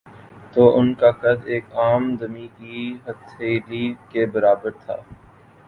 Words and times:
تو 0.53 0.63
ان 0.77 0.93
کا 0.93 1.11
قد 1.13 1.45
ایک 1.45 1.65
عام 1.75 2.03
دمی 2.15 2.47
کی 2.57 2.77
ہتھیلی 3.05 3.85
کے 4.11 4.25
برابر 4.33 4.71
تھا 4.79 4.97